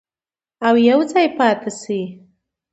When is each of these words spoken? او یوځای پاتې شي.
او 0.67 0.73
یوځای 0.89 1.27
پاتې 1.37 1.71
شي. 1.81 2.01